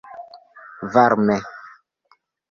varme 0.93 1.35